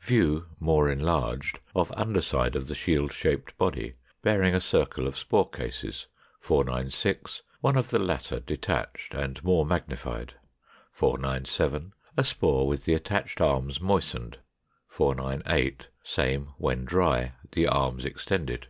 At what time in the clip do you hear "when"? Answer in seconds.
16.58-16.84